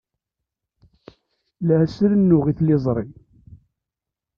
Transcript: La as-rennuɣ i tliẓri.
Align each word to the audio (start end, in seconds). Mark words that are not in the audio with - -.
La 1.65 1.75
as-rennuɣ 1.85 2.45
i 2.51 2.53
tliẓri. 2.57 3.05